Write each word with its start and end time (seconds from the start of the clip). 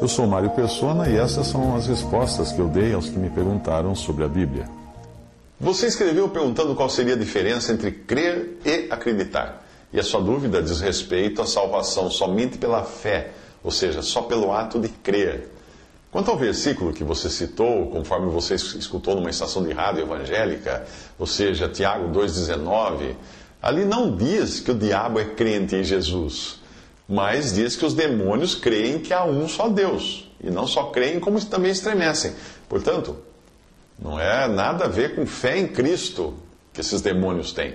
Eu 0.00 0.08
sou 0.08 0.26
Mário 0.26 0.50
Persona 0.50 1.08
e 1.08 1.16
essas 1.16 1.46
são 1.46 1.76
as 1.76 1.86
respostas 1.86 2.50
que 2.50 2.58
eu 2.58 2.66
dei 2.66 2.92
aos 2.92 3.08
que 3.08 3.16
me 3.16 3.30
perguntaram 3.30 3.94
sobre 3.94 4.24
a 4.24 4.28
Bíblia. 4.28 4.68
Você 5.60 5.86
escreveu 5.86 6.28
perguntando 6.28 6.74
qual 6.74 6.90
seria 6.90 7.14
a 7.14 7.18
diferença 7.18 7.72
entre 7.72 7.92
crer 7.92 8.58
e 8.64 8.88
acreditar. 8.90 9.64
E 9.92 10.00
a 10.00 10.02
sua 10.02 10.20
dúvida 10.20 10.60
diz 10.60 10.80
respeito 10.80 11.40
à 11.40 11.46
salvação 11.46 12.10
somente 12.10 12.58
pela 12.58 12.82
fé, 12.82 13.30
ou 13.62 13.70
seja, 13.70 14.02
só 14.02 14.22
pelo 14.22 14.52
ato 14.52 14.80
de 14.80 14.88
crer. 14.88 15.48
Quanto 16.10 16.30
ao 16.30 16.36
versículo 16.36 16.92
que 16.92 17.04
você 17.04 17.30
citou, 17.30 17.86
conforme 17.86 18.32
você 18.32 18.56
escutou 18.56 19.14
numa 19.14 19.30
estação 19.30 19.62
de 19.62 19.72
rádio 19.72 20.02
evangélica, 20.02 20.84
ou 21.16 21.26
seja, 21.26 21.68
Tiago 21.68 22.08
2,19, 22.08 23.14
ali 23.62 23.84
não 23.84 24.16
diz 24.16 24.58
que 24.58 24.72
o 24.72 24.74
diabo 24.74 25.20
é 25.20 25.24
crente 25.24 25.76
em 25.76 25.84
Jesus, 25.84 26.59
mas 27.10 27.54
diz 27.54 27.74
que 27.74 27.84
os 27.84 27.92
demônios 27.92 28.54
creem 28.54 29.00
que 29.00 29.12
há 29.12 29.24
um 29.24 29.48
só 29.48 29.68
Deus, 29.68 30.30
e 30.40 30.48
não 30.48 30.64
só 30.64 30.84
creem, 30.84 31.18
como 31.18 31.44
também 31.44 31.72
estremecem. 31.72 32.32
Portanto, 32.68 33.16
não 33.98 34.18
é 34.18 34.46
nada 34.46 34.84
a 34.84 34.88
ver 34.88 35.16
com 35.16 35.26
fé 35.26 35.58
em 35.58 35.66
Cristo 35.66 36.34
que 36.72 36.80
esses 36.80 37.00
demônios 37.00 37.52
têm. 37.52 37.74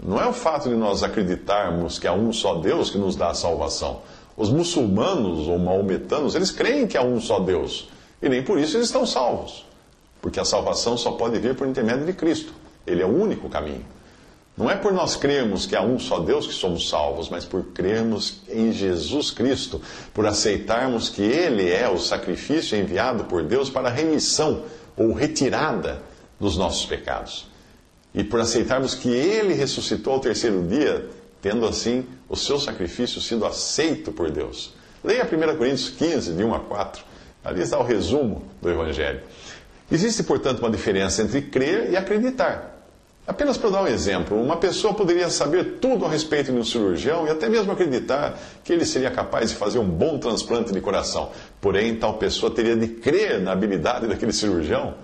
Não 0.00 0.20
é 0.20 0.26
o 0.28 0.32
fato 0.32 0.68
de 0.68 0.76
nós 0.76 1.02
acreditarmos 1.02 1.98
que 1.98 2.06
há 2.06 2.12
um 2.12 2.32
só 2.32 2.54
Deus 2.54 2.88
que 2.88 2.98
nos 2.98 3.16
dá 3.16 3.30
a 3.30 3.34
salvação. 3.34 4.00
Os 4.36 4.48
muçulmanos 4.48 5.48
ou 5.48 5.58
maometanos, 5.58 6.36
eles 6.36 6.52
creem 6.52 6.86
que 6.86 6.96
há 6.96 7.02
um 7.02 7.20
só 7.20 7.40
Deus. 7.40 7.88
E 8.22 8.28
nem 8.28 8.44
por 8.44 8.60
isso 8.60 8.76
eles 8.76 8.86
estão 8.86 9.04
salvos. 9.04 9.66
Porque 10.20 10.38
a 10.38 10.44
salvação 10.44 10.96
só 10.96 11.10
pode 11.12 11.38
vir 11.40 11.56
por 11.56 11.66
intermédio 11.66 12.06
de 12.06 12.12
Cristo. 12.12 12.52
Ele 12.86 13.02
é 13.02 13.04
o 13.04 13.22
único 13.22 13.48
caminho. 13.48 13.84
Não 14.56 14.70
é 14.70 14.76
por 14.76 14.92
nós 14.92 15.16
crermos 15.16 15.64
que 15.64 15.74
há 15.74 15.82
um 15.82 15.98
só 15.98 16.20
Deus 16.20 16.46
que 16.46 16.52
somos 16.52 16.88
salvos, 16.88 17.30
mas 17.30 17.44
por 17.44 17.64
crermos 17.72 18.42
em 18.48 18.70
Jesus 18.70 19.30
Cristo, 19.30 19.80
por 20.12 20.26
aceitarmos 20.26 21.08
que 21.08 21.22
Ele 21.22 21.70
é 21.70 21.88
o 21.88 21.98
sacrifício 21.98 22.76
enviado 22.76 23.24
por 23.24 23.42
Deus 23.42 23.70
para 23.70 23.88
a 23.88 23.92
remissão 23.92 24.64
ou 24.94 25.12
retirada 25.12 26.02
dos 26.38 26.58
nossos 26.58 26.84
pecados. 26.84 27.46
E 28.14 28.22
por 28.22 28.40
aceitarmos 28.40 28.94
que 28.94 29.08
Ele 29.08 29.54
ressuscitou 29.54 30.14
ao 30.14 30.20
terceiro 30.20 30.62
dia, 30.66 31.08
tendo 31.40 31.66
assim 31.66 32.04
o 32.28 32.36
seu 32.36 32.58
sacrifício 32.58 33.22
sido 33.22 33.46
aceito 33.46 34.12
por 34.12 34.30
Deus. 34.30 34.74
Leia 35.02 35.24
1 35.24 35.56
Coríntios 35.56 35.88
15, 35.88 36.34
de 36.34 36.44
1 36.44 36.54
a 36.54 36.60
4. 36.60 37.04
Ali 37.42 37.62
está 37.62 37.78
o 37.78 37.82
resumo 37.82 38.44
do 38.60 38.70
Evangelho. 38.70 39.22
Existe, 39.90 40.22
portanto, 40.22 40.60
uma 40.60 40.70
diferença 40.70 41.22
entre 41.22 41.40
crer 41.42 41.90
e 41.90 41.96
acreditar. 41.96 42.81
Apenas 43.24 43.56
para 43.56 43.70
dar 43.70 43.82
um 43.84 43.86
exemplo, 43.86 44.40
uma 44.40 44.56
pessoa 44.56 44.94
poderia 44.94 45.30
saber 45.30 45.78
tudo 45.80 46.04
a 46.04 46.08
respeito 46.08 46.50
de 46.50 46.58
um 46.58 46.64
cirurgião 46.64 47.24
e 47.26 47.30
até 47.30 47.48
mesmo 47.48 47.70
acreditar 47.70 48.36
que 48.64 48.72
ele 48.72 48.84
seria 48.84 49.12
capaz 49.12 49.50
de 49.50 49.56
fazer 49.56 49.78
um 49.78 49.88
bom 49.88 50.18
transplante 50.18 50.72
de 50.72 50.80
coração. 50.80 51.30
Porém, 51.60 51.94
tal 51.94 52.14
pessoa 52.14 52.52
teria 52.52 52.74
de 52.74 52.88
crer 52.88 53.40
na 53.40 53.52
habilidade 53.52 54.08
daquele 54.08 54.32
cirurgião 54.32 54.94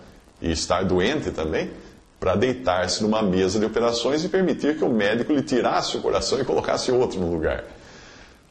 e 0.43 0.51
estar 0.51 0.85
doente 0.85 1.31
também 1.31 1.71
para 2.19 2.35
deitar-se 2.35 3.03
numa 3.03 3.23
mesa 3.23 3.61
de 3.61 3.67
operações 3.67 4.25
e 4.25 4.29
permitir 4.29 4.77
que 4.77 4.85
o 4.85 4.89
médico 4.89 5.33
lhe 5.33 5.43
tirasse 5.43 5.97
o 5.97 6.01
coração 6.01 6.41
e 6.41 6.45
colocasse 6.45 6.91
outro 6.91 7.21
no 7.21 7.33
lugar. 7.33 7.65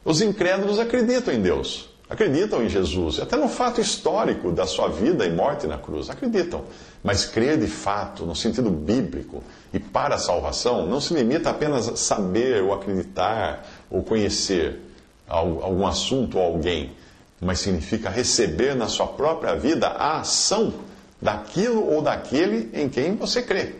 Os 0.02 0.22
incrédulos 0.22 0.78
acreditam 0.78 1.34
em 1.34 1.42
Deus, 1.42 1.87
acreditam 2.08 2.62
em 2.62 2.68
Jesus, 2.68 3.20
até 3.20 3.36
no 3.36 3.48
fato 3.48 3.80
histórico 3.80 4.50
da 4.50 4.66
sua 4.66 4.88
vida 4.88 5.26
e 5.26 5.32
morte 5.32 5.66
na 5.66 5.76
cruz, 5.76 6.08
acreditam. 6.08 6.64
Mas 7.02 7.26
crer 7.26 7.58
de 7.58 7.66
fato, 7.66 8.24
no 8.24 8.34
sentido 8.34 8.70
bíblico, 8.70 9.42
e 9.72 9.78
para 9.78 10.14
a 10.14 10.18
salvação, 10.18 10.86
não 10.86 11.00
se 11.00 11.12
limita 11.12 11.50
apenas 11.50 11.88
a 11.88 11.96
saber 11.96 12.62
ou 12.62 12.72
acreditar 12.72 13.66
ou 13.90 14.02
conhecer 14.02 14.80
algum 15.28 15.86
assunto 15.86 16.38
ou 16.38 16.44
alguém, 16.44 16.92
mas 17.40 17.60
significa 17.60 18.08
receber 18.08 18.74
na 18.74 18.88
sua 18.88 19.06
própria 19.06 19.54
vida 19.54 19.88
a 19.88 20.20
ação 20.20 20.72
daquilo 21.20 21.86
ou 21.92 22.00
daquele 22.00 22.70
em 22.72 22.88
quem 22.88 23.14
você 23.16 23.42
crê. 23.42 23.74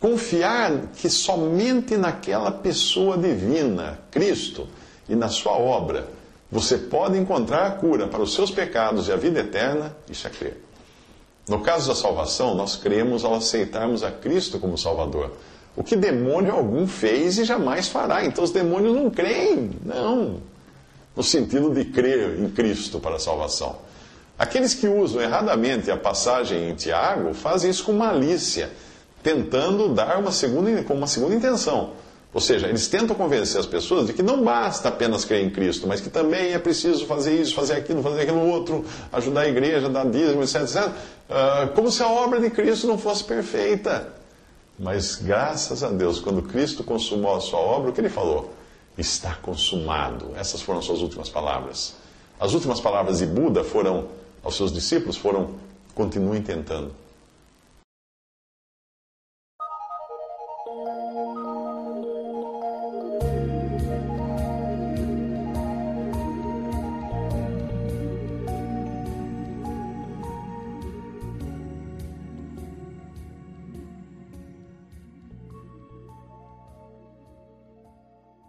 Confiar 0.00 0.72
que 0.96 1.08
somente 1.08 1.96
naquela 1.96 2.50
pessoa 2.50 3.16
divina, 3.16 3.98
Cristo, 4.10 4.66
e 5.08 5.14
na 5.14 5.28
sua 5.28 5.52
obra, 5.52 6.08
você 6.50 6.78
pode 6.78 7.18
encontrar 7.18 7.66
a 7.66 7.70
cura 7.72 8.06
para 8.06 8.22
os 8.22 8.34
seus 8.34 8.50
pecados 8.50 9.08
e 9.08 9.12
a 9.12 9.16
vida 9.16 9.40
eterna, 9.40 9.96
isso 10.08 10.26
é 10.26 10.30
crer. 10.30 10.62
No 11.48 11.60
caso 11.60 11.88
da 11.88 11.94
salvação, 11.94 12.54
nós 12.54 12.76
cremos 12.76 13.24
ao 13.24 13.34
aceitarmos 13.34 14.02
a 14.02 14.10
Cristo 14.10 14.58
como 14.58 14.76
Salvador. 14.76 15.32
O 15.76 15.84
que 15.84 15.94
demônio 15.94 16.52
algum 16.52 16.86
fez 16.86 17.38
e 17.38 17.44
jamais 17.44 17.88
fará. 17.88 18.24
Então 18.24 18.42
os 18.42 18.50
demônios 18.50 18.94
não 18.94 19.10
creem, 19.10 19.70
não. 19.84 20.40
No 21.14 21.22
sentido 21.22 21.72
de 21.72 21.84
crer 21.84 22.40
em 22.40 22.48
Cristo 22.48 22.98
para 22.98 23.16
a 23.16 23.20
salvação. 23.20 23.76
Aqueles 24.38 24.74
que 24.74 24.86
usam 24.86 25.22
erradamente 25.22 25.90
a 25.90 25.96
passagem 25.96 26.70
em 26.70 26.74
Tiago 26.74 27.32
fazem 27.32 27.70
isso 27.70 27.84
com 27.84 27.92
malícia, 27.92 28.70
tentando 29.22 29.94
dar 29.94 30.18
uma 30.18 30.32
segunda, 30.32 30.82
com 30.82 30.94
uma 30.94 31.06
segunda 31.06 31.34
intenção. 31.34 31.92
Ou 32.36 32.40
seja, 32.42 32.68
eles 32.68 32.86
tentam 32.86 33.16
convencer 33.16 33.58
as 33.58 33.64
pessoas 33.64 34.08
de 34.08 34.12
que 34.12 34.22
não 34.22 34.44
basta 34.44 34.90
apenas 34.90 35.24
crer 35.24 35.42
em 35.42 35.48
Cristo, 35.48 35.86
mas 35.86 36.02
que 36.02 36.10
também 36.10 36.52
é 36.52 36.58
preciso 36.58 37.06
fazer 37.06 37.34
isso, 37.40 37.54
fazer 37.54 37.72
aquilo, 37.72 38.02
fazer 38.02 38.20
aquilo 38.20 38.46
outro, 38.46 38.84
ajudar 39.10 39.40
a 39.40 39.48
igreja, 39.48 39.88
dar 39.88 40.04
dízimo, 40.04 40.42
etc, 40.42 40.56
etc. 40.56 40.86
Uh, 40.86 41.74
como 41.74 41.90
se 41.90 42.02
a 42.02 42.08
obra 42.08 42.38
de 42.38 42.50
Cristo 42.50 42.86
não 42.86 42.98
fosse 42.98 43.24
perfeita. 43.24 44.12
Mas 44.78 45.16
graças 45.16 45.82
a 45.82 45.88
Deus, 45.88 46.20
quando 46.20 46.42
Cristo 46.42 46.84
consumou 46.84 47.36
a 47.36 47.40
sua 47.40 47.58
obra, 47.58 47.88
o 47.88 47.92
que 47.94 48.02
ele 48.02 48.10
falou? 48.10 48.52
Está 48.98 49.34
consumado. 49.36 50.32
Essas 50.36 50.60
foram 50.60 50.80
as 50.80 50.84
suas 50.84 51.00
últimas 51.00 51.30
palavras. 51.30 51.94
As 52.38 52.52
últimas 52.52 52.82
palavras 52.82 53.20
de 53.20 53.26
Buda 53.26 53.64
foram 53.64 54.08
aos 54.44 54.56
seus 54.56 54.70
discípulos 54.70 55.16
foram 55.16 55.54
continuem 55.94 56.42
tentando. 56.42 56.92